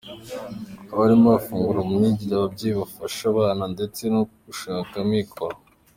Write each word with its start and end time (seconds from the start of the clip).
Abarimu 0.91 1.25
bafungura 1.35 1.79
mu 1.87 1.93
myigire, 1.99 2.33
ababyeyi 2.35 2.75
bafasha 2.81 3.23
abana 3.33 3.63
ndetse 3.73 4.01
no 4.13 4.21
gushaka 4.45 4.93
amikoro. 5.05 5.55